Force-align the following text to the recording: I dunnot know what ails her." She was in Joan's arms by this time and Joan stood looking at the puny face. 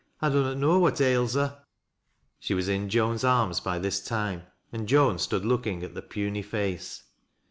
I 0.19 0.29
dunnot 0.29 0.57
know 0.57 0.79
what 0.79 0.99
ails 0.99 1.35
her." 1.35 1.63
She 2.39 2.55
was 2.55 2.67
in 2.67 2.89
Joan's 2.89 3.23
arms 3.23 3.59
by 3.59 3.77
this 3.77 4.03
time 4.03 4.47
and 4.71 4.87
Joan 4.87 5.19
stood 5.19 5.45
looking 5.45 5.83
at 5.83 5.93
the 5.93 6.01
puny 6.01 6.41
face. 6.41 7.03